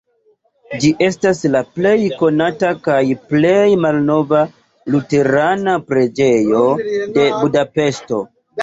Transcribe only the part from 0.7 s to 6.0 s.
Ĝi estas la plej konata kaj plej malnova luterana